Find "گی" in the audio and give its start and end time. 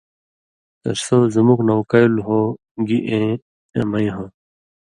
2.87-2.97